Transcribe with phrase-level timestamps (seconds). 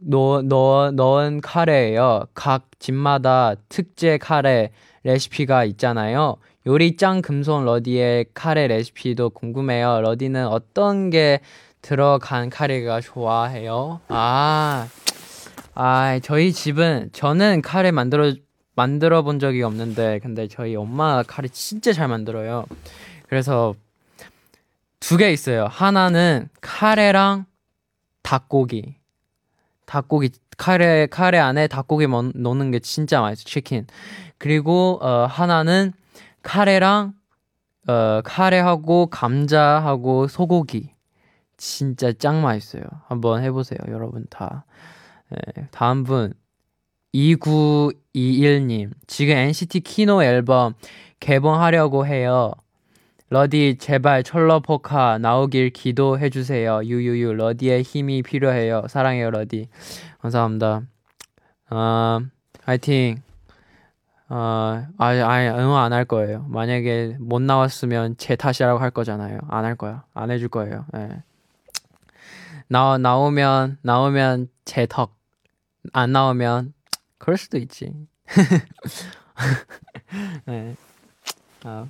[0.00, 2.26] 넣어, 넣어, 넣은 카레예요.
[2.34, 4.70] 각 집마다 특제 카레
[5.02, 6.36] 레시피가 있잖아요.
[6.66, 10.00] 요리 짱 금손 러디의 카레 레시피도 궁금해요.
[10.02, 11.40] 러디는 어떤 게
[11.82, 14.00] 들어간 카레가 좋아해요?
[14.08, 14.88] 아,
[15.74, 18.32] 아, 저희 집은 저는 카레 만들어
[18.74, 22.64] 만들어 본 적이 없는데 근데 저희 엄마가 카레 진짜 잘 만들어요.
[23.28, 23.74] 그래서
[25.00, 25.66] 두 개 있어요.
[25.70, 27.46] 하나는 카레랑
[28.22, 28.96] 닭고기.
[29.86, 33.44] 닭고기 카레 카레 안에 닭고기 넣는 게 진짜 맛있어.
[33.48, 33.86] 치킨.
[34.38, 35.92] 그리고 어 하나는
[36.42, 37.14] 카레랑
[37.86, 40.90] 어 카레하고 감자하고 소고기.
[41.56, 42.82] 진짜 짱 맛있어요.
[43.06, 44.64] 한번 해 보세요, 여러분 다.
[45.30, 46.32] 네, 다음 분
[47.14, 50.74] 2921님 지금 NCT 키노 앨범
[51.20, 52.52] 개봉하려고 해요.
[53.30, 56.80] 러디 제발 철러포카 나오길 기도해 주세요.
[56.82, 58.86] 유유유 러디의 힘이 필요해요.
[58.88, 59.68] 사랑해요 러디.
[60.20, 60.82] 감사합니다.
[61.70, 62.20] 어,
[62.64, 63.22] 화이팅.
[64.30, 66.44] 어, 아예 아예 응원 안 할 거예요.
[66.48, 69.40] 만약에 못 나왔으면 제 탓이라고 할 거잖아요.
[69.48, 70.04] 안 할 거야.
[70.14, 70.86] 안 해줄 거예요.
[70.96, 71.22] 예.
[72.68, 75.16] 나 나오면 나오면 제 덕.
[75.92, 76.72] 안 나오면
[77.18, 77.92] 그럴 수도 있지.
[80.46, 80.74] 네.
[81.64, 81.86] 아.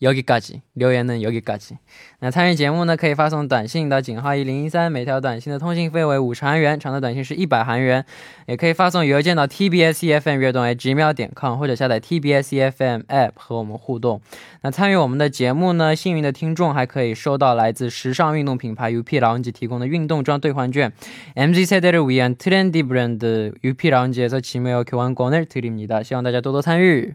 [0.00, 1.78] 여기까지留言呢여기까지
[2.18, 8.04] 那参与节目呢，可以发送短信到井号一零一三，每条短信的通信费为五十韩元，长的短信是一百韩元。
[8.46, 14.20] 也可以发送邮件到 tbsfm 悦动 gmail 点 com，或者下载 tbsfm app 和我们互动。
[14.62, 20.92] 那参与我们的节目呢，幸运的听众还可以收到来自时尚运动品牌 UP 라운지提供的运动装兑换券。
[21.34, 26.02] MZ 세대를 위한 트렌디 브랜드 UP 라운지에서 지메어 교환권을 드립니다.
[26.02, 27.14] 希望大家多多参与。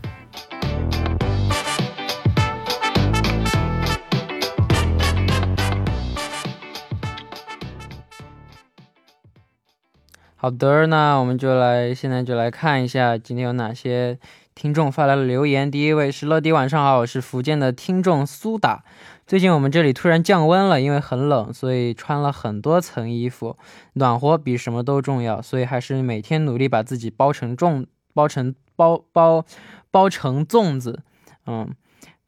[10.41, 14.17] 好的，那我们就来，现在就来看一下今天有哪些
[14.55, 15.69] 听众发来了留言。
[15.69, 18.83] 第一位是乐迪，晚上好，我是福建的听众苏打。
[19.27, 23.55] 最近我们这里突然降温了，因为很冷，所以穿了很多层衣服，
[23.93, 27.85] 暖和比什么都重要，所以还是每天努力把自己包成粽，
[28.15, 29.45] 包成包包
[29.91, 31.03] 包成粽子，
[31.45, 31.69] 嗯。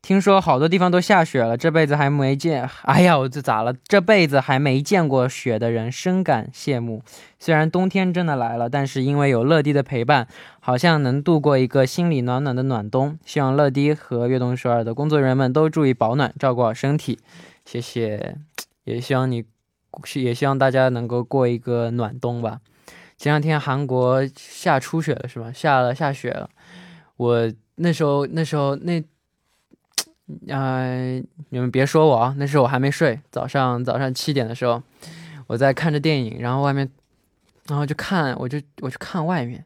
[0.04, 2.70] 听说好多地方都下雪了，这辈子还没见。
[2.82, 3.74] 哎呀，我这咋了？
[3.88, 7.02] 这辈子还没见过雪的人深感羡慕。
[7.40, 10.28] 虽然冬天真的来了，但是因为有乐迪的陪伴，
[10.60, 13.18] 好像能度过一个心里暖暖的暖冬。
[13.26, 17.18] 希望乐迪和悦动首尔的工作人员们都注意保暖，照顾好身体。
[17.64, 18.36] 谢谢，
[18.84, 19.46] 也希望你，
[20.16, 22.60] 也希望大家能够过一个暖冬吧。
[23.18, 25.50] 前两天韩国下初雪了，是吧？
[25.54, 26.50] 下了下雪了。
[27.16, 29.02] 我那时候，那时候那。
[30.48, 32.34] 哎，你们别说我啊！
[32.38, 34.82] 那时候我还没睡，早上早上七点的时候，
[35.48, 36.90] 我在看着电影，然后外面
[37.68, 39.64] 然后就看，我就我就看外面，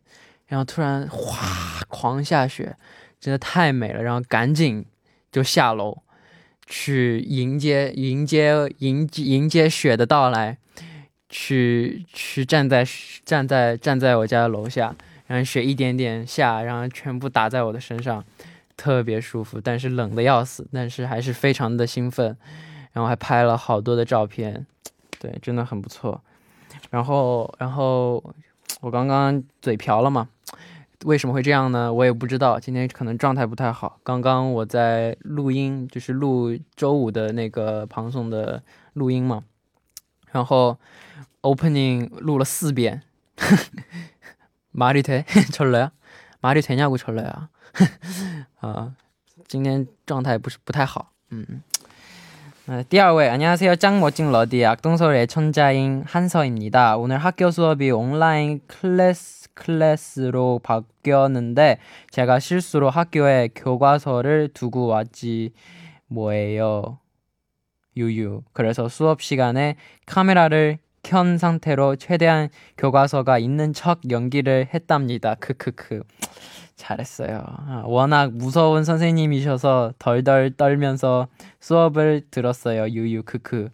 [0.47, 2.75] 然后突然哗狂下雪，
[3.19, 4.83] 真的太美了，然后赶紧
[5.31, 5.97] 就下楼
[6.65, 10.57] 去迎接迎接迎迎接雪的到来，
[11.29, 12.83] 去去站在
[13.23, 14.95] 站在站在我家的楼下，
[15.27, 18.25] 然后雪一点点下，然后全部打在我的身上，
[18.77, 22.37] 特别舒服，但是冷的要死，但是还是非常的兴奋，
[22.93, 24.65] 然后还拍了好多的照片，
[25.19, 26.23] 对，真的很不错。
[26.91, 28.23] 然后，然后
[28.81, 30.29] 我刚刚嘴瓢了嘛？
[31.05, 31.93] 为什么会这样呢？
[31.93, 32.59] 我也不知道。
[32.59, 33.99] 今天可能状态不太好。
[34.03, 38.63] 刚刚我在录音，就是录周五的那个庞颂的
[38.93, 39.43] 录音嘛。
[40.31, 40.77] 然后
[41.41, 43.03] opening 录了四遍。
[44.71, 45.21] 马里特，
[45.53, 45.91] 错了呀？
[46.41, 47.49] 马里特냐고错了呀？
[48.60, 48.92] 啊，
[49.48, 51.12] 今天状态不是不太好。
[51.30, 51.62] 嗯。
[52.88, 56.96] 第二位 안녕하세요 짱 멋진 러디 악동서울의 천자인 한서입니다.
[56.96, 61.78] 오늘 학교 수업이 온라인 클래스 클래스로 바뀌었는데
[62.12, 65.52] 제가 실수로 학교에 교과서를 두고 왔지
[66.06, 67.00] 뭐예요.
[67.96, 68.42] 유유.
[68.52, 69.76] 그래서 수업 시간에
[70.06, 75.35] 카메라를 켠 상태로 최대한 교과서가 있는 척 연기를 했답니다.
[75.35, 76.03] 크크크.
[76.75, 77.43] 잘했어요.
[77.45, 81.27] 아, 워낙 무서운 선생님이셔서 덜덜 떨면서
[81.61, 82.89] 수업을 들었어요.
[82.89, 83.69] 유유 크크.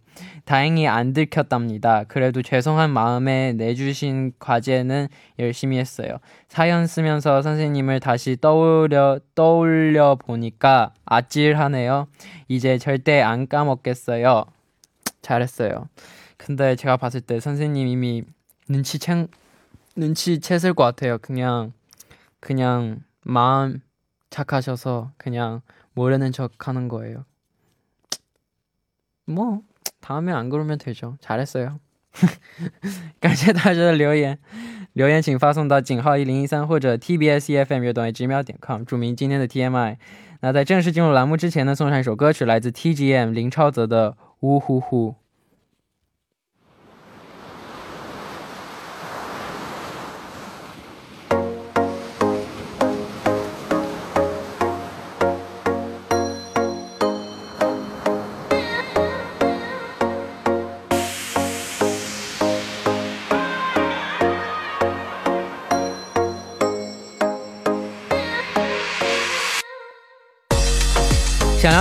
[0.46, 2.04] 다행히 안 들켰답니다.
[2.08, 5.08] 그래도 죄송한 마음에 내주신 과제는
[5.40, 6.20] 열심히 했어요.
[6.50, 12.08] 사연 쓰면서 선생님을 다시 떠올려 떠올려 보니까 아찔하네요.
[12.48, 14.46] 이제 절대 안 까먹겠어요.
[15.24, 15.88] 잘했어요.
[16.43, 18.23] 근데 제가 봤을 때 선생님 이미
[18.69, 19.27] 눈치채
[19.97, 21.19] 눈치챘을 것 같아요.
[21.19, 21.73] 그냥
[22.41, 23.81] 그냥 마음
[24.31, 25.61] 착하셔서 그냥
[25.95, 27.25] 모르는 척 하는 거예요.
[29.25, 29.63] 뭐
[30.01, 31.17] 다음에 안 그러면 되죠.
[31.21, 31.81] 잘했어요.
[33.21, 34.39] 感谢大家的留言，
[34.93, 39.97] 留言请发送到井号一零一三或者 tbs efm 乐短直秒点 com，注明今天的 TMI。
[40.41, 45.11] 那在正式进入栏目之前呢，送上一首歌曲，来自 TGM 林超泽的《呜呼呼》。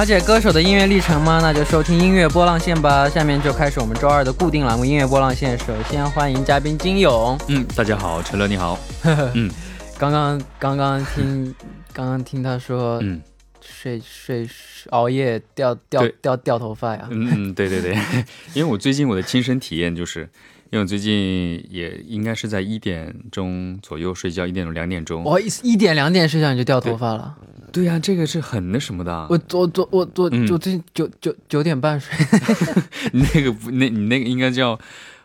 [0.03, 1.39] 了解歌手的音乐历程吗？
[1.41, 3.09] 那就收听音乐波浪线吧。
[3.09, 5.57] 下面就开始我们周二的固定栏目音乐波浪线。
[5.61, 7.39] 首先欢迎嘉宾金勇。
[7.47, 8.77] 嗯，大家好，陈乐你好。
[9.35, 9.49] 嗯，
[9.97, 11.55] 刚刚刚刚听
[11.93, 13.23] 刚刚听他说，嗯，
[13.61, 14.45] 睡睡
[14.91, 17.07] 熬夜掉掉掉掉头发呀。
[17.09, 17.97] 嗯嗯，对对对，
[18.55, 20.29] 因为我最近我的亲身体验就是。
[20.73, 25.23] 因为我最近也应该是在一点钟左右睡觉，一点钟两点钟。
[25.23, 27.37] 我一一点两点睡觉你就掉头发了？
[27.71, 29.13] 对呀，这个是很那什么的。
[29.29, 32.17] 我我我我我我最近九九九点半睡。
[33.13, 34.79] 那个不，那你那个应该叫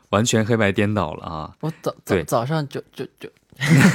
[0.10, 1.56] 完全黑白颠倒了啊！
[1.62, 3.30] 我早早早上九九九。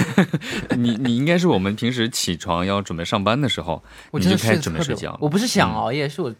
[0.78, 3.82] 你你应该是我们平时起床要准备上班的时候，
[4.12, 5.18] 你就开始准备睡觉。
[5.20, 6.34] 我不是想熬夜，是我。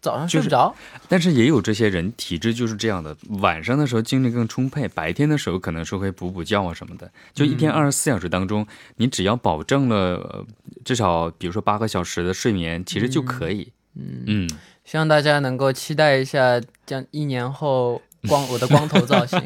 [0.00, 0.74] 早上睡不着，
[1.08, 7.10] 但是也有这些人体质就是这样的，晚上的时候精力更充沛，白天的时候可能说会补补觉啊什么的。
[7.34, 10.46] 就一天二十四小时当中，你只要保证了
[10.84, 13.72] 至少比如说八个小时的睡眠，其实就可以。
[13.94, 14.50] 嗯嗯，
[14.84, 19.40] 希望大家能够期待一下，将一年后光我的光头造型。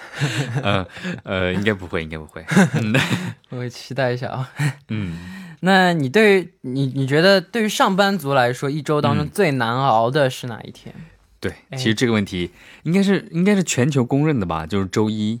[0.62, 0.86] 呃
[1.22, 2.44] 呃，应该不会，应该不会。
[3.50, 4.50] 我会期待一下啊。
[4.88, 5.43] 嗯。
[5.64, 10.94] 那你对于你你觉得对于上班族来说，一周当中最难熬的是哪一天？
[11.40, 12.50] 对，其实这个问题
[12.82, 15.40] 应该是应该是全球公认的吧，就是周一。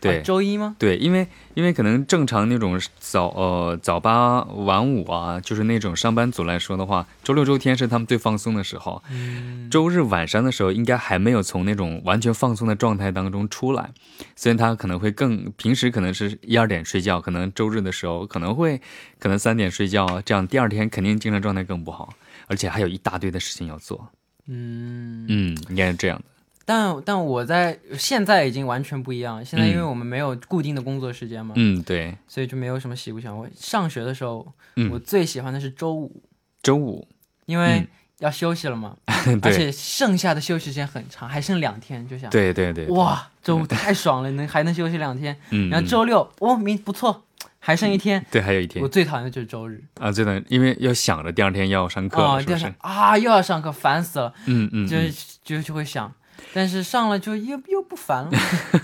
[0.00, 0.76] 对，周一吗？
[0.78, 9.02] 对，因为因为可能正常那种早呃早八晚五啊，就是那种上班族来说的话，周六周天是他们最放松的时候。
[9.10, 9.70] 嗯。
[9.70, 13.90] 周日晚上的时候，应该还没有从那种完全放松的状态当中出来，
[14.36, 18.80] 所以他可能会更平时可能是一二点睡觉，可能周日的时候可能会
[19.18, 22.12] 可能三点睡觉，这样第二天肯定精神状态更不好，
[22.46, 24.06] 而且还有一大堆的事情要做。
[24.46, 26.24] 嗯嗯，应该是这样的。
[26.64, 29.44] 但但我在现在已经完全不一样。
[29.44, 33.36] 现在因为我们没有固定的工作时间嘛，嗯，对，所以就没有什么喜不喜欢。
[33.36, 34.46] 我上学的时候，
[34.90, 36.22] 我最喜欢的是周五，
[36.62, 37.06] 周五，
[37.46, 37.86] 因为
[38.20, 38.96] 要休息了嘛，
[39.42, 45.36] 而且剩下的休息时间很长，还剩两天，就想，对对对，哇，周五太爽了，能还能休息两天。
[45.50, 47.24] 嗯，然后周六，哦，明不错，
[47.58, 48.82] 还剩一天，对，还有一天。
[48.82, 54.32] 我最讨厌的就是周日啊，最讨厌，因为要想着第二天要上课，啊，第二天啊又要上课，烦死了。
[54.46, 54.96] 嗯嗯，就
[55.44, 56.10] 就就会想。
[56.52, 58.30] 但是上了就又又不烦了。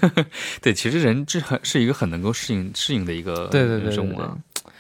[0.61, 4.37] 对，其实人是很是一个很能够适应适应的一个对对对生物啊。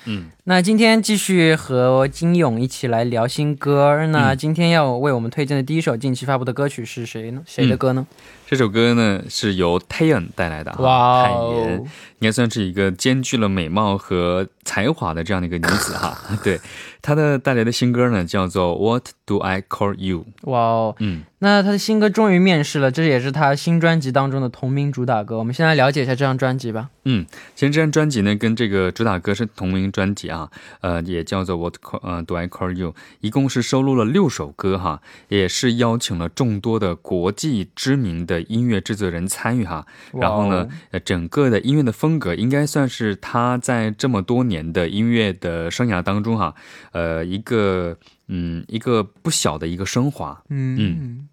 [0.06, 4.06] 嗯，那今天继续和金勇一起来聊新歌。
[4.06, 7.42] 那今天要为我们推荐的第一首近期发布的歌曲是谁呢？
[7.46, 8.06] 谁的歌呢？
[8.50, 11.78] 这首歌呢是由 Taeyeon 带来的哈，泰妍
[12.18, 16.18] 应该算是一个兼具了美貌和才华的这样的一个女子哈。
[16.42, 16.60] 对，
[17.00, 20.26] 她的带来的新歌呢叫做 What Do I Call You？
[20.42, 25.38] 哇哦，嗯，那她的新歌终于面世了，这也是她新专辑当中的同名主打歌。
[25.38, 26.90] 我们先来了解一下这张专辑吧。
[27.04, 32.94] 嗯，其实这张专辑呢跟这个主打歌是同名专辑啊，呃，也叫做 What Call 呃 Do I Call You？
[33.20, 38.39] 一共是收录了六首歌哈，也是邀请了众多的国际知名的。
[38.42, 46.54] 音乐制作人参与哈，然后呢，呃，整个的音乐的风格应该算是他在这么多年的音乐的生涯当中哈，
[46.92, 47.96] 呃，一个
[48.28, 50.42] 嗯，一个不小的一个升华。
[50.48, 51.28] 嗯嗯，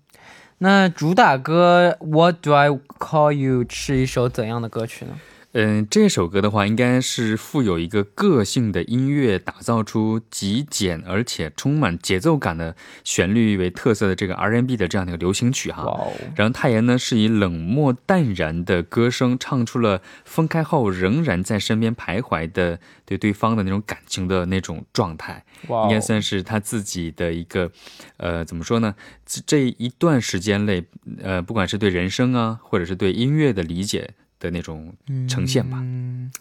[0.60, 5.12] 那主打歌《What Do I Call You》是一首怎样的歌曲呢？
[5.60, 16.12] 嗯，这首歌的话，应该是富有一个个性的音乐，打造出极简而且充满节奏感的旋律为特色的这个 R&B 的这样的一个流行曲哈。
[16.36, 27.72] 然后泰妍呢是以冷漠淡然的歌声唱出了分开后仍然在身边徘徊的对对方的那种感情的那种状态，应该算是他自己的一个
[28.18, 28.94] 呃怎么说呢？
[29.26, 30.86] 这一段时间内，
[31.24, 34.12] 呃，不管是对人生啊，或者是对音乐的理解。
[34.40, 34.94] 的那种
[35.28, 35.78] 呈现吧。
[35.82, 36.32] 嗯，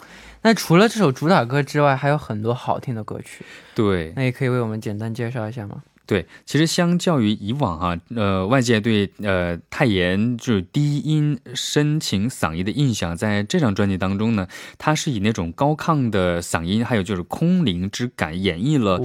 [0.41, 3.45] 那除了这首主打歌之外，还有很多好听的歌曲。
[3.75, 5.83] 对，那也可以为我们简单介绍一下吗？
[6.05, 18.97] 对，其实相较于以往哈，呃，外界对呃泰妍就是低音深情嗓音的印象，在这张专辑当中呢，它是以那种高亢的嗓音，还有就是空灵之感，演绎了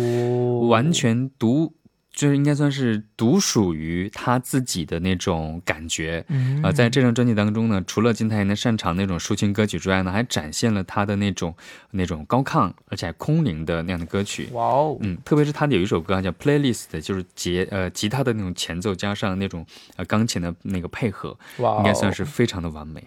[0.68, 1.74] 完全独。
[2.12, 6.24] 就是应该算是独属于他自己的那种感觉，
[6.62, 11.54] 啊，在这张专辑当中呢，除了金泰妍的擅长那种抒情歌曲之外呢，还展现了他的那种
[11.92, 14.48] 那种高亢而且还空灵的那样的歌曲。
[14.52, 19.64] 哇哦，嗯，特别是他的有一首歌叫《Playlist》，就是吉呃吉他的那种前奏加上那种
[19.96, 23.02] 呃钢琴的那个配合，哇应该算是非常的完美。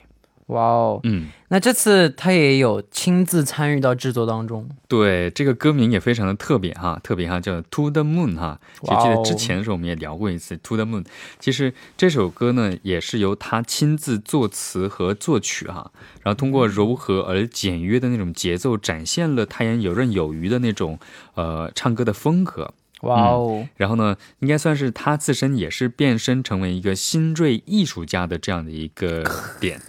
[0.48, 4.70] 哇哦，嗯，那这次他也有亲自参与到制作当中。
[4.88, 8.60] 对，这个歌名也非常的特别哈，特别哈，叫《To the Moon》哈。
[8.84, 11.04] 就记得之前的时候我们也聊过一次《To the Moon》。
[11.40, 21.00] 其实这首歌呢，也是由他亲自作词和作曲哈，然后通过柔和而简约的那种节奏，展现了泰妍游刃有余的那种
[21.34, 22.72] 呃唱歌的风格。
[23.02, 23.68] 哇哦！
[23.75, 29.24] 然后呢，应该算是他自身也是变身成为一个新锐艺术家的这样的一个
[29.60, 29.82] 点。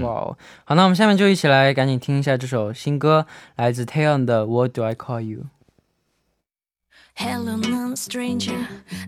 [0.00, 3.26] 哇哦，好，那我们下面就一起来赶紧听一下这首新歌，
[3.56, 8.58] 来自 Taeyeon 的 What Do I Call You。Hello, non stranger.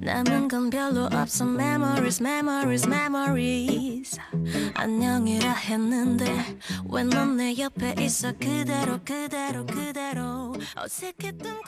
[0.00, 1.44] 남은 건 별로 없어.
[1.44, 4.20] Memories, memories, memories.
[4.74, 6.56] 안녕이라 했는데
[6.88, 8.30] 왜넌 내 옆에 있어?
[8.34, 10.54] 그대로, 그대로, 그대로.
[10.76, 11.64] 어색했던 건.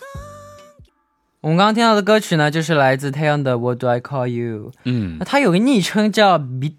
[1.41, 4.71] 我们刚刚听到的歌曲呢，就是来自 Taeyeon 的 What Do I Call You。
[4.85, 6.77] 嗯，那他有个昵称叫 Mid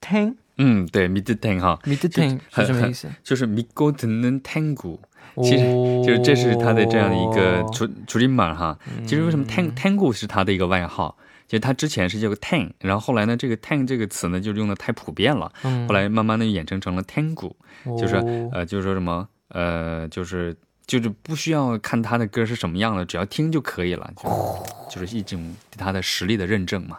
[0.00, 0.36] Tang。
[0.62, 3.08] 嗯，对，mid ten 哈，mid ten 是什么意思？
[3.22, 4.98] 就是미고듣는 tango，
[5.42, 5.64] 其实
[6.04, 8.78] 就是这是他的这样的一个主主音码哈。
[9.06, 11.16] 其实为什么 tang tango 是他的一个外号？
[11.46, 15.50] 就他之前是叫个 tang，然后后来呢，这个 tang 这个词呢就用的太普遍了，
[15.86, 17.52] 后来慢慢的演成成了 tango，
[17.98, 18.16] 就是
[18.52, 20.54] 呃，就是说什么呃，就是
[20.86, 26.98] 就是不需要看他的歌是什么样的，只要听就可以了，就 就是一种他的实力的认证嘛。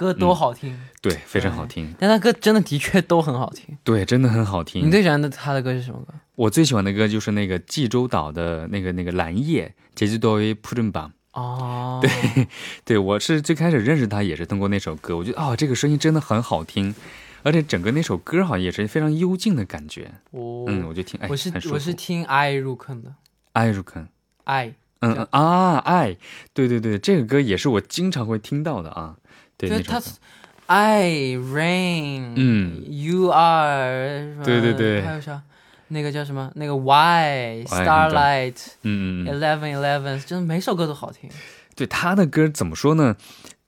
[0.00, 1.94] 歌都好听，对，非常好听。
[1.98, 4.86] 但他歌真的的确都很好听，对，真的很好听。
[4.86, 6.14] 你最喜欢的他的歌是什么歌？
[6.36, 11.98] 我最喜欢的歌就是那个济州岛的那个那个蓝夜，杰西多维普振版哦。
[12.00, 12.48] 对，
[12.82, 16.94] 对，我是最开始认识他也是通过那首歌，我觉得哦，这个声音真的很好听，
[17.42, 20.10] 而且整个那首歌好像也是非常幽静的感觉。
[20.30, 23.12] 哦，嗯，我就听，哎，我是我是听 i 入坑的
[23.52, 24.08] ，i 入坑
[24.44, 26.16] ，i，嗯啊 i，
[26.54, 29.16] 对对对，这个歌也是我经常会听到的啊。
[29.68, 30.00] 对，他
[30.66, 35.42] ，I rain，嗯，You are，对对对，还有啥？
[35.88, 36.50] 那个叫什么？
[36.54, 41.28] 那个 Why Starlight，嗯嗯，Eleven Eleven，真的每首歌都好听。
[41.74, 43.16] 对他的歌怎么说呢？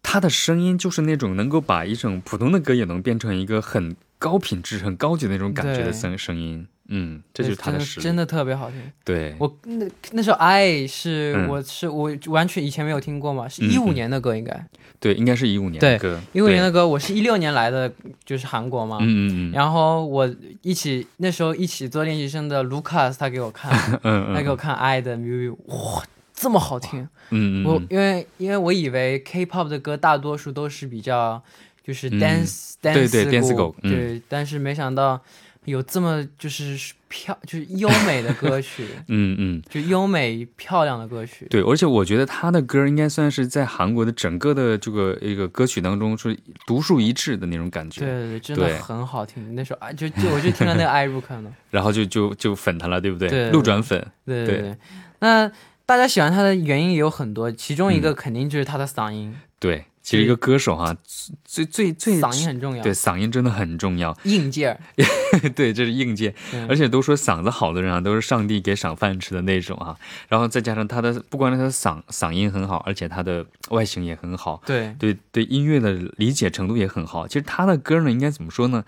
[0.03, 6.67] 他的声音就是那种能够把一种普通的歌也能变成一个很高品质、很高级的那种感觉的声声音。
[6.95, 8.79] 嗯，这就是他的实力，真的特别好听。
[9.03, 14.67] 对我那那首《爱》是我是我完全以前没有听过嘛，是一五年的歌应该。
[15.01, 16.21] 对，应该是一五年的歌。
[16.33, 17.91] 一五年的歌，我是一六年来的，
[18.25, 18.99] 就是韩国嘛。
[19.01, 19.53] 嗯嗯嗯。
[19.53, 23.73] 然后我一起那时候一起做练习生的 Lucas，，他给我看，
[24.35, 27.09] 他给我看《爱》的 MV，哇，这么好听。
[27.31, 27.65] 嗯嗯。
[27.65, 31.43] 我因为因为我以为 K-pop 的歌大多数都是比较。
[31.85, 35.21] 就是 dance dance 对 dance 鼓，对，但是没想到
[35.65, 41.47] 有这么就是漂就是优美的歌曲， 嗯嗯，就优美漂亮的歌曲。
[41.49, 48.01] 对，而且我觉得他的歌应该算是在韩国的整个的这个一个歌曲当中是独树一帜的那种感觉。
[48.01, 49.55] 对对对，真的很好听。
[49.55, 53.29] 那时候啊，就就我就听了那个《爱入坑》了，然后就就就粉他了，对不对？
[53.29, 54.05] 对，路转粉。
[54.27, 54.77] 对对对。
[55.21, 55.51] 那
[55.87, 59.33] 大家喜欢他的原因也有很多，其中一个肯定就是他的嗓音。
[59.61, 59.85] 对。
[60.03, 60.97] 其实一个歌手哈，
[61.45, 64.79] 最最最嗓音很重要，对嗓音真的很重要，硬件
[65.55, 66.35] 对，这是硬件，
[66.69, 69.97] 而且都说嗓子好的人啊，都是上帝给赏饭吃的那种啊。
[70.29, 77.29] 然后再加上他的，不光是他的嗓嗓音很好，而且他的外形也很好，对对对，音乐的理解程度也很好。
[77.29, 78.85] 其实他的歌呢，应该怎么说呢？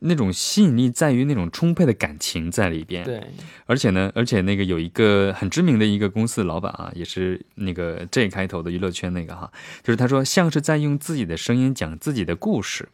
[0.00, 3.02] 那种吸引力在于那种充沛的感情在里边。
[3.04, 3.22] 对，
[3.66, 9.50] 而且呢，而且那个有一个很知名的一个公司老板啊，也是那个 J 开头的娱乐圈那个哈，
[9.82, 10.49] 就是他说像。
[10.50, 12.88] 是在用自己的声音讲自己的故事，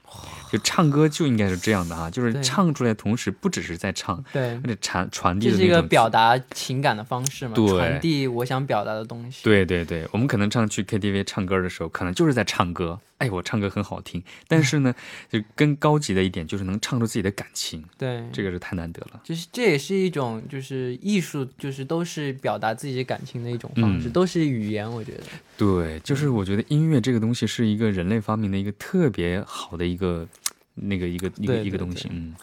[0.51, 9.43] 就唱歌就应该是这样的哈，就是唱出来同时不只是在唱，对，而且传传递这是一个表达情感的方式嘛，传递我想表达的东西。
[9.43, 12.99] 对对对，我们可能唱去 KTV 唱歌的时候，可能就是在唱歌。
[13.19, 14.95] 哎，我唱歌很好听，但是呢，
[15.31, 17.83] 就更高级的一点就是能唱出自己的感情。
[17.97, 19.21] 对，这个是太难得了。
[19.25, 24.87] 就是这也是一种，就是艺术，就是都是表达自己感情的一种方式，都是语言。
[24.91, 25.23] 我觉得，
[25.57, 30.29] 对，就是我觉得音乐这个东西是一个人类发明的一个特别好的一个
[30.75, 32.09] 那个一个一个一个东西。
[32.13, 32.35] 嗯，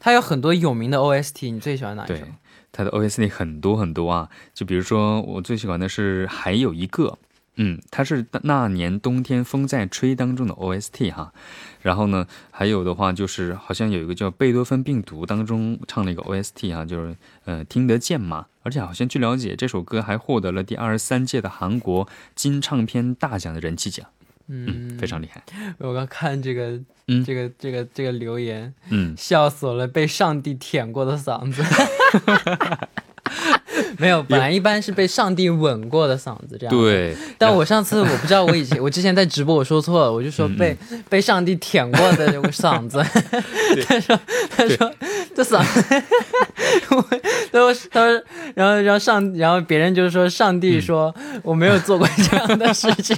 [0.00, 2.26] 它有很多有名的 OST，你最喜欢哪一首？
[2.72, 7.16] 它的 OST 很多很多啊，就比如说我最喜欢的是还有一个。
[7.60, 11.32] 嗯，它是那年冬天风在吹当中的 OST 哈，
[11.82, 24.06] 然后呢，还有的话就是好像有一个叫贝多芬病毒当中唱了一个 OST 哈，就是呃听得见嘛，而且好像据了解这首歌还获得了第二十三届的韩国金唱片大奖的人气奖，
[24.46, 25.42] 嗯，非常厉害。
[25.78, 31.64] 我刚看这个，嗯，这个这个这个留言，嗯，笑死我了，被上帝舔过的嗓子。
[34.00, 36.74] 没有，本来一般是被上帝吻过的嗓子这样。
[36.74, 40.76] 对，但我上次我不知道，我以前我之前在直播我说错了，我就说被
[41.08, 43.04] 被上帝舔过的这个嗓子。
[43.86, 44.18] 他说
[44.50, 44.94] 他说
[45.34, 46.02] 这嗓子，
[47.52, 48.22] 他说他说，
[48.54, 53.16] 然后然后上然后别人就是说上帝说我没有做过这样的事情。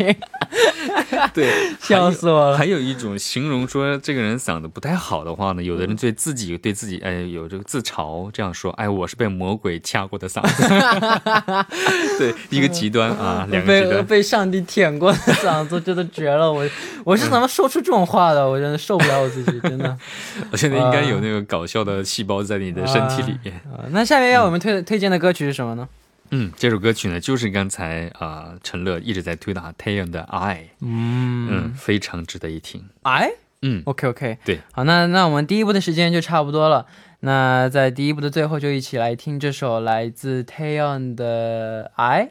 [1.34, 1.48] 对，
[1.80, 2.58] 笑死我了。
[2.58, 10.69] 还有一种形容说这个人嗓子不太好的话呢，有的人对自己对自己哎有这个自嘲这样说，哎我是被魔鬼掐过的嗓子。
[12.18, 13.96] 对，一个极端啊，两个极端。
[13.96, 16.64] 被被上帝舔过的嗓子真的绝了，我
[17.04, 18.48] 我是怎么说出这种话的？
[18.48, 19.96] 我真的受不了我自己，真的。
[20.50, 23.84] 我现在应该有那个搞笑的细胞在你的身体里面啊。
[23.90, 25.88] 那下面要我们推推荐的歌曲是什么呢？
[26.32, 32.84] 嗯，这首歌曲呢，就是刚才啊，陈乐一直在推的《太阳的爱》，嗯嗯，非常值得一听。
[33.02, 33.28] 爱，
[33.62, 36.86] 嗯，OK OK，对，好，那那我们第一步的时间就差不多了。
[37.20, 42.30] 那在第一部的最后，就一起来听这首来自太阳的 I，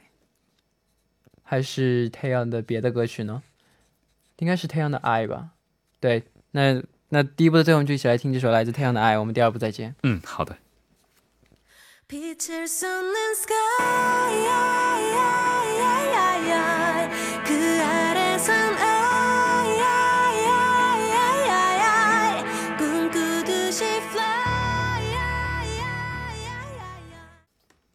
[1.43, 3.43] 还是太阳的别的歌曲呢？
[4.37, 5.49] 应该是太阳的 I 吧。
[5.99, 9.19] 对，那那第一部的最后，就一起来听这首来自太阳的 I。
[9.19, 9.95] 我们第二部再见。
[10.03, 10.57] 嗯，好的。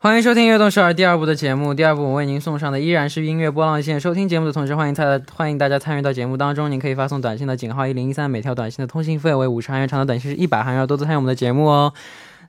[0.04, 1.72] 欢迎收听《悦动十二》第二部的节目。
[1.72, 3.98] 第二部我为您送上的依然是音乐波浪线。
[3.98, 6.70] 收听节目的同时，欢迎参欢迎大家参与到节目当中。
[6.70, 10.86] 您可以发送短信的井号一零一三，每条短信的通信费为五十韩元，长的短信是一百韩元。
[10.86, 11.94] 多多参与我们的节目哦。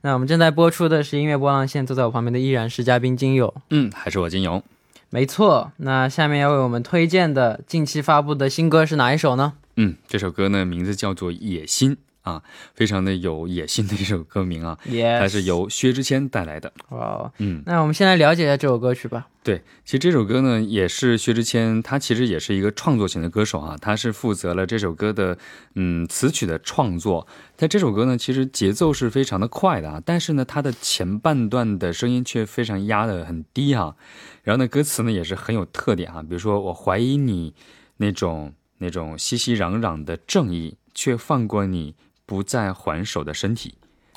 [0.02, 4.62] 那我们正在播出的是音乐波浪线，坐在我旁边的依然是嘉宾金友，嗯，还是我金勇，
[5.08, 5.72] 没错。
[5.78, 9.54] 那下面要为我们推荐的近期发布的新歌是哪一首呢？
[9.76, 11.92] 嗯，这首歌呢名字叫做《野心》。
[12.26, 12.42] 啊，
[12.74, 14.76] 非常的有野心的一首歌名啊，
[15.20, 16.72] 它是由薛之谦带来的。
[16.88, 19.28] 哇，嗯，那我们先来了解一下这首歌曲吧。
[19.44, 25.38] 对，其实这首歌呢，也是薛之谦，他其实也是一个创作型的歌手啊，他是负责了这首歌的
[25.76, 27.28] 嗯词曲的创作。
[27.54, 33.94] 但这首歌呢，其实节奏是非常的快的啊，但是呢，它的前半段的声音却非常压的很低啊。
[34.42, 37.54] 然后呢，歌词呢也是很有特点啊，比如说我怀疑你
[37.98, 41.94] 那种那种熙熙攘攘的正义，却放过你。
[42.26, 43.74] 不再还手的身体，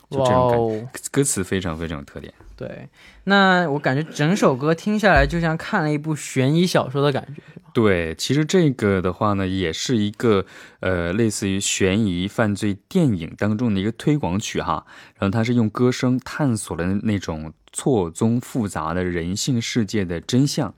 [0.10, 2.34] 就这种感觉，歌词非常非常有特点。
[2.58, 2.90] 对，
[3.24, 7.42] 那我感觉整首歌听下来就像看了一部悬疑小说的感觉。
[7.74, 10.46] 对，其实这个的话呢，也是一个
[10.82, 14.86] 呃类似于悬疑犯罪电影当中的一个推广曲哈。
[15.18, 20.74] 然后它是用歌声探索了那种错综复杂的人性世界的真相。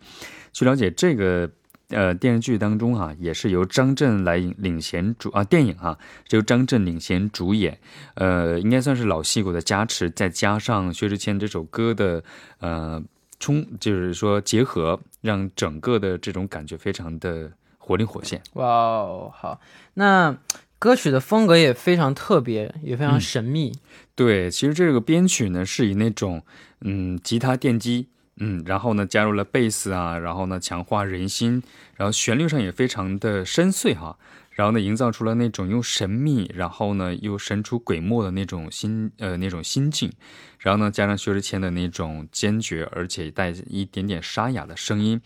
[0.54, 1.50] 去了解这个
[1.92, 5.98] 呃电视剧当中哈，也是由张震来领领衔主啊，电影哈
[6.30, 7.80] 是由张震领衔主演，
[8.16, 12.24] 呃，应该算是老戏骨的加持，再加上薛之谦这首歌的
[12.60, 13.02] 呃
[13.40, 18.42] 冲，就是说结合，让整个的这种感觉非常的活灵活现。
[18.54, 19.60] 哇哦，好，
[19.94, 20.38] 那
[20.80, 23.74] 歌曲的风格也非常特别，也非常神秘。
[24.16, 26.44] 对，其实这个编曲呢是以那种
[26.82, 28.08] 嗯吉他电击。
[28.44, 31.62] 嗯，然后呢，加入了贝斯啊，然后呢，强化人心，
[31.96, 34.18] 然后旋律上也非常的深邃哈，
[34.50, 40.12] 然后呢，营造出了那种又神秘，然后呢，又神出鬼没的那种心呃那种心境，
[40.58, 45.22] 然后呢，加上薛之谦的那种坚决而且带一点点沙哑的声音，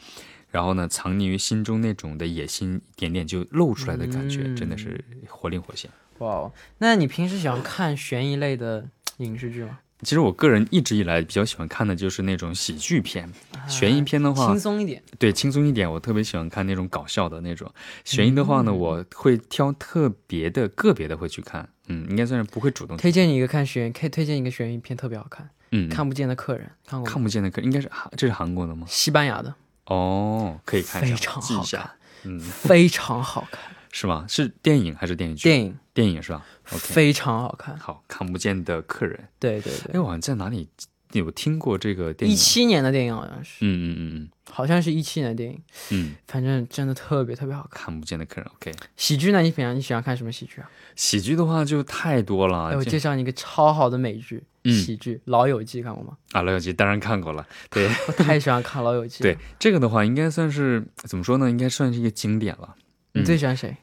[0.51, 5.89] 然后呢，藏匿于心中那种的野心一点点就露出来的感觉，真的是活灵活现。
[6.17, 9.79] 哇，那你平时喜欢看悬疑类的影视剧吗？
[10.01, 13.31] 其实我个人一直以来比较喜欢看的就是那种喜剧片，
[13.67, 15.01] 悬疑片的话轻松一点。
[15.17, 17.71] 对，轻松一点，我特别喜欢看那种搞笑的那种。
[18.03, 21.67] 悬疑的话呢，我会挑特别的、个别的会去看。
[21.87, 25.49] 嗯，应该算是不会主动推荐你一个看悬，可以推荐一个悬疑片，特别好看。
[25.71, 27.09] 嗯，看不见的客人看过？
[27.09, 28.85] 看不见的客人应该是韩，这是韩国的吗？
[28.89, 29.53] 西班牙的。
[29.85, 31.91] 哦，可以看一下，非常好看。
[32.23, 33.61] 嗯，非常好看。
[33.97, 34.25] 是吗？
[34.27, 35.43] 是电影还是电视剧？
[35.43, 36.45] 电影，电影是吧？
[36.65, 37.77] 非常好看。
[37.77, 39.17] 好，看不见的客人。
[39.39, 39.93] 对对对。
[39.93, 40.67] 哎，我好像在哪里
[41.13, 42.33] 有听过这个电影？
[42.33, 43.59] 一七年的电影好像是。
[43.61, 45.57] 嗯嗯嗯嗯，好像是一七年的电影。
[45.91, 47.85] 嗯，反正真的特别特别好看。
[47.85, 48.51] 看不见的客人。
[48.55, 48.69] OK。
[48.97, 49.39] 喜剧呢？
[49.39, 50.69] 你平常你喜欢看什么喜剧啊？
[50.97, 52.71] 喜剧的话就太多了。
[52.71, 56.17] 哎，我介绍你一个超好的美剧，喜剧《老友记》，看过吗？
[56.33, 57.47] 啊，《老友记》当然看过了。
[57.69, 59.19] 对， 我太喜欢看《老友记》。
[59.21, 61.49] 对，这个的话应该算是怎么说呢？
[61.49, 62.75] 应该算是一个经典了。
[63.17, 63.73] 你最喜欢谁？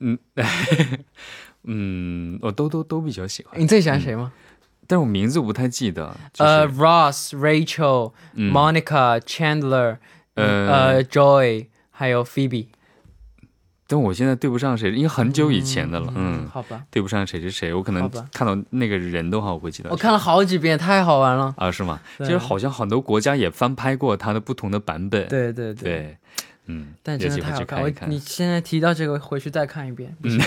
[0.00, 0.18] 嗯，
[1.64, 3.60] 嗯，我都都都比较喜欢。
[3.60, 4.32] 你最喜欢谁吗？
[4.86, 6.16] 但是我名字我不太记得。
[6.38, 9.98] 呃，Ross、Rachel、Monica、Chandler，
[10.34, 12.68] 呃，Joy，还有 Phoebe。
[13.90, 16.12] 但我现在对不上谁，因为很久以前的了。
[16.14, 19.90] 嗯，好吧，对不上谁是谁，我可能看到那个人的话，我会记得。
[19.90, 21.70] 我看了好几遍，太好玩了啊！
[21.70, 21.98] 是吗？
[22.18, 25.26] 其实好像很多国家也翻拍过它的不同的版本。
[25.28, 26.16] 对对对。
[26.70, 30.14] 嗯，但真的太好看，我你现在提到这个，回去再看一遍。
[30.22, 30.38] 嗯，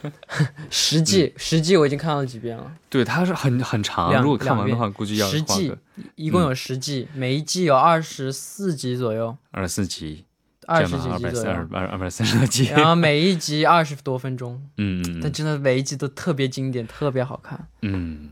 [0.70, 2.72] 实际实际我已经看了几遍了。
[2.88, 5.72] 对，它是很很长，如果看完的话，估计要十季，
[6.16, 9.36] 一共有十季，每一季有二十四集左右。
[9.50, 10.24] 二十四集，
[10.66, 12.64] 二十几集左右，二二百三十多集。
[12.68, 14.60] 然后每一集二十多分钟。
[14.78, 15.20] 嗯嗯。
[15.22, 17.68] 但真的每一集都特别经典，特别好看。
[17.82, 18.30] 嗯。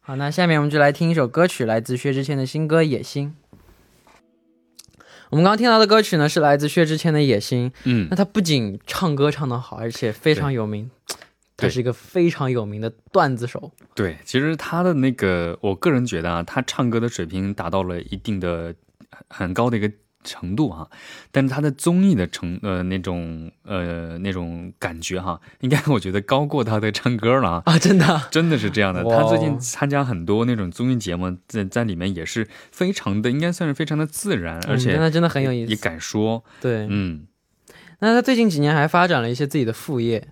[0.00, 3.34] 好，那下面我们就来听一首歌曲，来自薛之谦的新歌《野心》。
[5.30, 7.70] 我们刚刚听到的歌曲呢，是来自薛之谦的《野心》。
[7.84, 10.90] 嗯，那他不仅唱歌唱得好，而且非常有名，
[11.56, 13.72] 他是一个非常有名的段子手。
[13.94, 18.74] 对，其实他的那个，我个人觉得啊，他唱歌的水平达到了一定的
[19.28, 19.90] 很高的一个。
[20.26, 20.90] 程度哈，
[21.30, 29.02] 但是他的综艺的成呃那种呃那种感觉哈，应该我觉得高过他的唱歌了啊啊，真的真的是这样的。
[29.04, 36.44] 他最近参加很多那种综艺节目，在在里面也是非常的，应该算是非常的自然，而且真的真的很有意思，也敢说。
[36.60, 37.26] 对，嗯，
[38.00, 40.28] 那他最近几年还发展了一些自己的副业。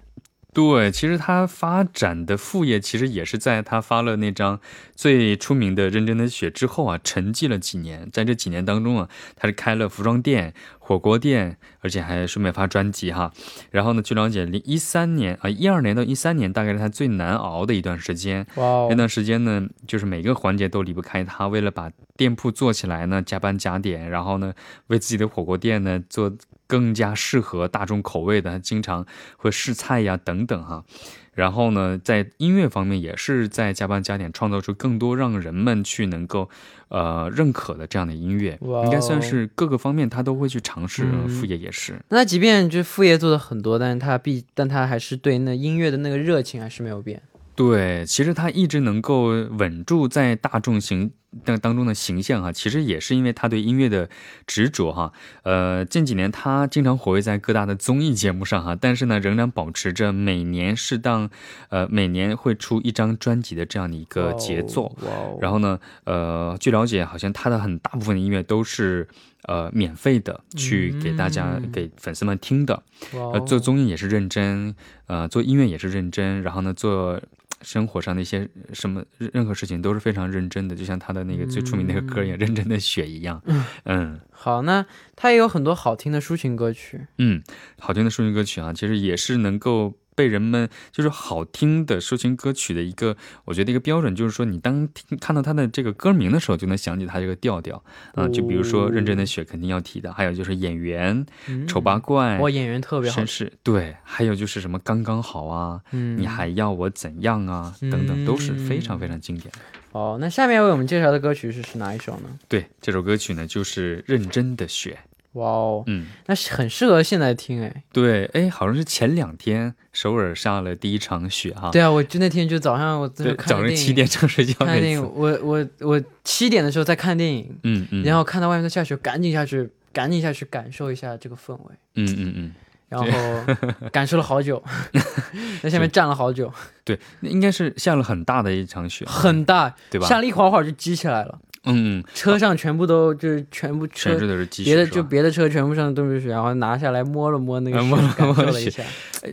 [0.54, 4.60] 对，其实他发展的副业其实也是在他发了那张
[4.94, 8.08] 最出名的《认真的雪》之后啊，沉寂了几年。
[8.12, 13.32] 在这几年当中啊，他是开了服装店、火锅店，而且还顺便发专辑哈。
[13.72, 18.46] 然后呢，据了解，零一三年啊，一二年到一三年，大概是他最难熬的一段时间。
[18.54, 21.48] 哇，那段时间呢，就是每个环节都离不开他。
[21.48, 24.54] 为了把店铺做起来呢，加班加点，然后呢，
[24.86, 26.32] 为自己的火锅店呢做。
[26.66, 30.84] 更加适合大众口味的，经常会试菜呀等等哈。
[31.32, 36.48] 然后呢，在音乐方面也是在加班加点，创造出更多让人们去能够
[36.88, 38.56] 呃认可的这样的音乐。
[38.84, 41.04] 应该算是各个方面他都会去尝试。
[41.26, 42.00] 副业也是。
[42.10, 47.20] 那即便就副业做的很多，但是他必但他还是对那音乐的那个热情还是没有变。
[47.56, 51.10] 对，其实他一直能够稳住在大众形
[51.44, 54.08] 当当中的形象哈，其实也是因为他对音乐的
[54.46, 55.12] 执着哈。
[55.42, 61.30] 呃，近几年他经常活跃在各大的综艺节目上哈，但是呢，仍然保持着每年适当，
[61.70, 64.96] 呃，每年会出一张专辑的这样的一个节奏。
[65.40, 69.08] 然后呢，呃，据了解，好像他的很大部分的音乐都是
[69.42, 72.82] 呃免费的，去给大家给粉丝们听的。
[73.12, 74.74] 呃，做综艺也是认真，
[75.06, 77.20] 呃，做音乐也是认真，然后呢，做。
[77.62, 83.42] 生活上的一些什么任何事情都是非常认真的，就像他的那个最出名那个歌一样，认真的雪一样。
[83.84, 84.84] 嗯，好，那
[85.16, 87.06] 他也有很多好听的抒情歌曲。
[87.18, 87.42] 嗯，
[87.78, 97.82] 好听的抒情歌曲啊，其实也是能够被人们就是好听的抒情歌曲的一个，我觉得一个标准就是说，你当听看到它的这个歌名的时候，就能想起它这个调调
[98.14, 98.28] 啊。
[98.28, 101.26] 就比如说《认真的雪》，肯定要提的，还有就是演员
[101.68, 109.58] 《丑八怪》，哇，演员特别好，绅士对，还有就是什么刚刚好啊，你还要我怎样啊，等等，都是非常非常经典的。
[109.92, 112.28] 哦，那下面为我们介绍的歌曲是是哪一首呢？
[112.48, 114.98] 对，这首歌曲呢就是《认真的雪》。
[115.34, 117.84] 哇哦，嗯，那是很适合现在听哎。
[117.92, 121.70] 对，哎，好像是前两天首尔下了第一场雪哈。
[121.70, 124.54] 对啊，我就那天就早上我在早上七点正睡觉。
[124.64, 131.74] 看电影，我我我七点的时候在看电影，嗯嗯，然后看到外面在下雪，赶紧下去，赶紧下去感受一下这个氛围。
[131.96, 132.52] 嗯嗯嗯，
[132.88, 133.54] 然后
[133.90, 134.62] 感受了好久，
[135.60, 136.52] 在下面站了好久。
[136.84, 140.06] 对，那应该是下了很大的一场雪，很大，对吧？
[140.06, 141.40] 下了一会儿会儿就积起来了。
[141.64, 148.82] 嗯，车上全部都就是全部车都是积雪，别的就别的车全部上都是雪，然后拿下来摸了摸那个摸 了摸了一下。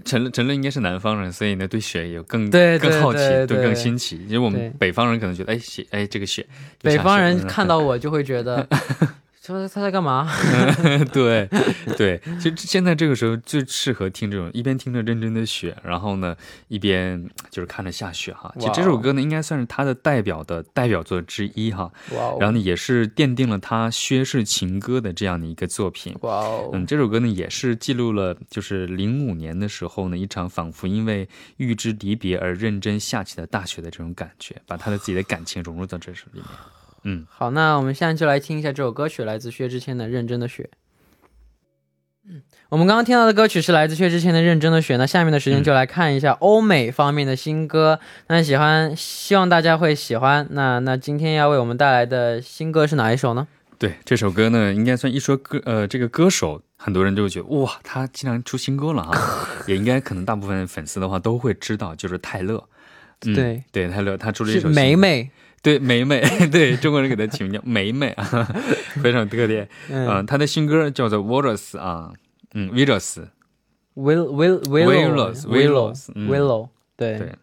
[0.06, 4.18] 陈乐陈乐应该是南方人，所以呢对雪有更对更好奇，对更新奇。
[4.28, 6.46] 因为我们北方人可能觉得，哎雪，哎这个雪，
[6.82, 8.68] 北方人看到我就会觉得。
[9.48, 10.32] 说他在干嘛？
[11.12, 11.50] 对，
[11.98, 16.36] 对，其实现在这个时候最适合听这种一边听着认真的雪，然后呢
[16.68, 18.54] 一边就是看着下雪哈。
[18.60, 21.92] 其实这首歌呢应该算是他的代表的代表作之一哈。
[22.12, 22.38] 哇！
[22.40, 26.16] 然后呢也是奠定了他薛氏情歌的这样的一个作品。
[26.22, 26.70] 哇哦！
[26.74, 31.28] 嗯，这首歌呢也是记录了就是零五年的时候呢一场仿佛因为
[31.58, 36.48] 预知离别而认真下起的大雪的这种感觉，把他的自己的感情融入到这首里面。
[37.04, 40.70] 嗯，好，那我们现在就来听一下这首歌曲，来自薛之谦的《认真的雪》。
[42.30, 44.94] 嗯，我们刚刚听到的歌曲是来自薛之谦的《认真的雪》。
[45.00, 48.00] 那下面的时间就来看一下欧美方面的新歌。
[48.28, 50.48] 那喜欢，希望大家会喜欢。
[50.52, 53.48] 那那今天要为我们带来的新歌是哪一首呢？
[53.80, 59.48] 对，这首歌呢，应该算一说歌，呃，这个歌手，很多人就会觉得哇，他竟然出新歌了啊！
[59.66, 62.64] 也应该可能大部分粉丝的话都会知道，就是泰勒。
[63.20, 65.24] 对对，泰勒他出了一首《美美》。
[65.62, 66.22] 对，美美，
[66.52, 68.24] 对中国人给他起名叫美美啊，
[69.02, 69.68] 非常特点。
[69.90, 72.12] 嗯，他的新歌叫做 Virus 啊，
[72.54, 77.36] 嗯，Virus，Will Will Willows Willows Willow，对对，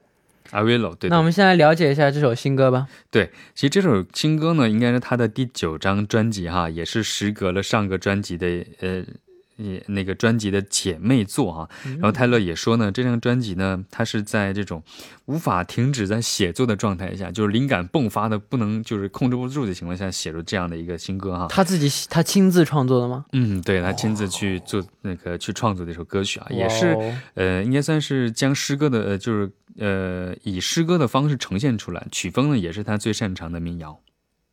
[0.51, 1.09] 啊 Willow，对。
[1.09, 2.89] 那我们先来了解一下这首新歌吧。
[3.11, 9.05] 对，其实这首新歌呢，应该是他的第九张专辑哈，也是时隔了上个专辑的呃。
[9.59, 14.83] 也那个专辑的姐妹作啊，然后泰勒也说呢，这张专辑呢，他是在这种
[15.27, 21.49] 无法停止在写作的状态下，就是灵感迸发的不能就是控制不住的情况下，写出这样的一个新歌哈。
[21.51, 23.27] 他自己他亲自创作的吗？
[23.33, 26.97] 嗯，对他亲自去做那个去创作的一首歌曲啊，也是
[27.35, 34.01] 呃，应该算是将诗歌的呃，就是呃，以诗歌的方式呈现出来，曲风呢也是他最擅长的民谣。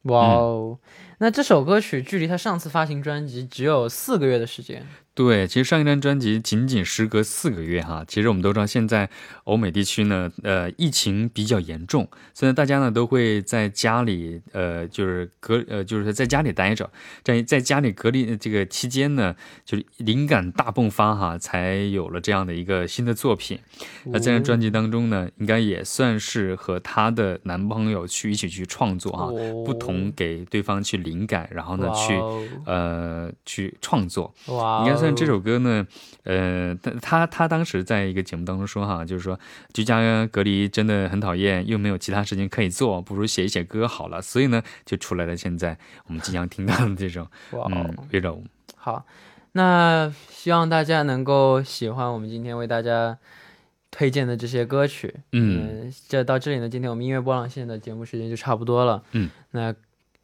[0.03, 0.77] 哇哦，
[1.19, 4.85] 那这首歌曲距离他上次发行专辑只有四个月的时间。
[5.15, 8.03] 对，其实上一张专辑仅仅时隔四个月哈。
[8.05, 9.09] 其实我们都知道，现在
[9.45, 16.91] 欧美地区呢，呃，疫情比较严重，所以大家呢都会在家里，呃，就是隔，呃，就是在家里待着，
[17.23, 23.57] 在在家里隔离这个期间呢，就是灵感大迸发哈，才有了这样的一个新的作品。
[24.03, 29.31] 那这张专辑当中呢，应该也算是和她的男朋友去一起去创作哈，
[29.65, 32.19] 不同给对方去灵感，然后呢去
[32.65, 34.35] 呃去创作，
[34.83, 35.04] 应该是。
[35.05, 35.85] 但这首歌呢，
[36.23, 39.39] 呃，他他他当时在一个节目当中说哈，就是说
[39.73, 44.21] 居家隔离真的很讨厌，又没有其他事情可以做，不如写一写歌好了。
[44.21, 48.41] 所以呢，就出来了现在我们即将听到的这首 嗯《Willow》。
[48.75, 49.05] 好，
[49.51, 53.17] 那希望大家能够喜欢我们今天为大家
[53.91, 55.15] 推荐的这些歌曲。
[55.31, 59.03] 嗯，这到这里呢，今天我们音乐波浪线的节目时间就差不多了。
[59.11, 59.73] 嗯，那。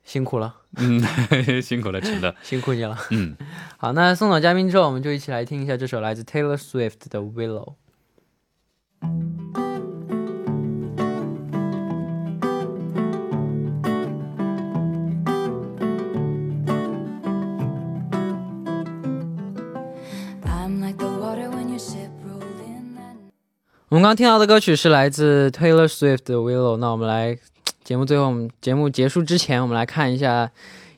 [0.04, 1.02] 辛苦了，嗯，
[1.62, 3.36] 辛苦了，陈乐 辛苦你了，嗯，
[3.78, 7.74] 好，那送走嘉宾之后，我们就一起来听一下这首来自 Taylor Swift 的 Willow。
[23.90, 27.38] 我们刚听到的歌曲是来自 Taylor Swift 的 Willow，那我们来。
[27.91, 30.51] 节目最后，我们节目结束之前，我们来看一下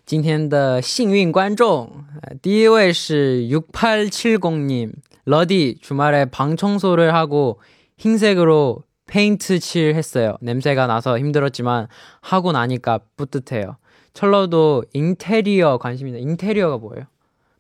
[0.07, 2.05] 今天的幸运观众。
[2.41, 4.93] 第一位是六八七零님
[5.25, 7.61] 러디 주말에 방 청소를 하고
[7.99, 10.39] 흰색으로 페인트 칠했어요.
[10.41, 11.89] 냄새가 나서 힘들었지만
[12.21, 13.77] 하고 나니까 뿌듯해요.
[14.15, 17.05] 철러도 인테리어 관심있는 인테리어가 뭐예요?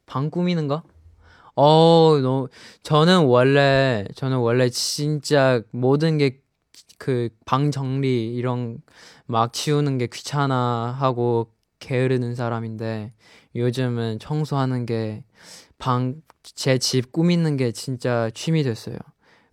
[0.06, 0.82] 방 꾸미는 거?
[1.54, 2.48] 어, 너무
[2.82, 6.40] 저는 원래 저는 원래 진짜 모든 게
[6.98, 8.78] 그 방 정리 이런
[9.25, 13.13] 막 치우는 게 귀찮아 하고 게으르는 사람인데
[13.55, 15.23] 요즘은 청소하는 게
[15.77, 18.97] 방, 제 집 꾸미는 게 진짜 취미 됐어요.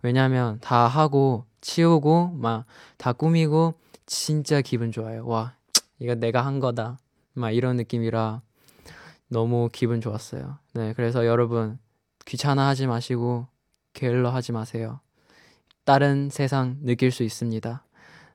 [0.01, 2.65] 왜냐면 다 하고 치우고 막
[2.97, 5.25] 다 꾸미고 진짜 기분 좋아요.
[5.25, 5.55] 와
[5.99, 6.99] 이거 내가 한 거다.
[7.33, 8.41] 막 이런 느낌이라
[9.29, 10.57] 너무 기분 좋았어요.
[10.73, 11.79] 네, 그래서 여러분
[12.25, 13.47] 귀찮아하지 마시고
[13.93, 14.99] 게을러 하지 마세요.
[15.85, 17.83] 다른 세상 느낄 수 있습니다.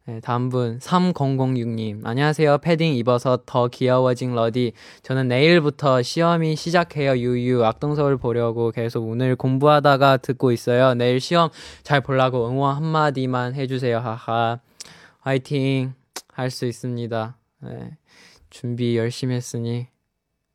[0.08, 2.06] 네, 다음 분 3006님.
[2.06, 2.58] 안녕하세요.
[2.58, 4.72] 패딩 입어서 더 귀여워진 러디.
[5.02, 7.16] 저는 내일부터 시험이 시작해요.
[7.16, 7.64] 유유.
[7.64, 10.94] 악동서울 보려고 계속 오늘 공부하다가 듣고 있어요.
[10.94, 11.50] 내일 시험
[11.82, 13.98] 잘 보려고 응원 한마디만 해주세요.
[13.98, 14.60] 하하.
[15.20, 15.94] 화이팅.
[16.32, 17.36] 할 수 있습니다.
[17.62, 17.96] 네,
[18.50, 19.88] 준비 열심히 했으니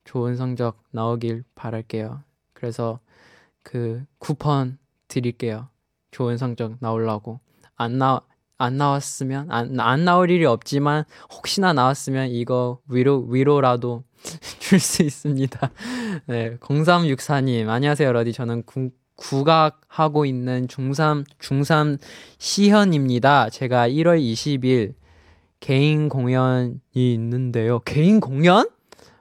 [0.05, 2.23] 좋은 성적 나오길 바랄게요.
[2.53, 2.99] 그래서
[3.63, 4.77] 그 쿠폰
[5.09, 5.67] 드릴게요.
[6.11, 7.41] 좋은 성적 나오려고.
[7.75, 8.21] 안 나,
[8.61, 14.03] 안 나왔으면 안, 안 나올 일이 없지만 혹시나 나왔으면 이거 위로 위로라도
[14.59, 15.71] 줄 수 있습니다.
[16.27, 21.97] 네, 0364님 안녕하세요 러디 저는 구, 국악하고 있는 중3 중3
[22.37, 23.49] 시현입니다.
[23.49, 24.93] 제가 1월 20일
[25.59, 27.79] 개인 공연이 있는데요.
[27.79, 28.67] 개인 공연?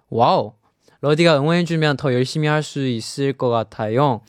[0.09, 0.55] 와우.
[1.03, 4.20] 러디가 응원해주면 더 열심히 할 수 있을 것 같아요.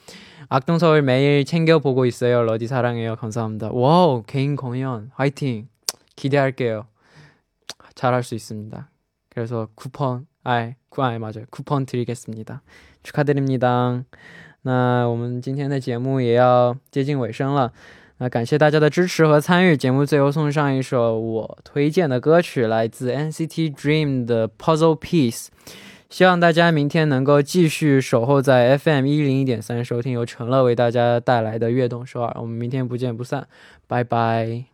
[0.51, 2.43] 악동서울 매일 챙겨보고 있어요.
[2.43, 3.17] 러디 사랑해요.
[3.17, 3.71] 감사합니다.
[3.73, 5.11] 와우, 개인 공연.
[5.15, 5.69] 화이팅.
[6.15, 6.87] 기대할게요.
[7.95, 8.91] 잘할 수 있습니다.
[9.31, 11.45] 그래서 쿠폰, 아, 구, 아, 맞아요.
[11.51, 12.63] 쿠폰 드리겠습니다.
[13.03, 14.05] 축하드립니다.
[14.63, 17.73] 那我们今天的节目也要接近尾声了。
[18.19, 19.77] 那感谢大家的支持和参与。
[19.77, 25.49] 节目最后送上一首我推荐的歌曲，来自 NCT Dream 的 Puzzle Piece。
[26.12, 32.32] 希望大家明天能够继续守候在 FM 一零一点三，收听由陈乐为大家带来的《悦动首尔》。
[32.42, 33.48] 我们明天不见不散，
[33.88, 34.66] 拜拜。